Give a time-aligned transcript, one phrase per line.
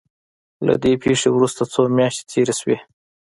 [0.65, 2.77] له دې پېښې وروسته څو مياشتې تېرې شوې.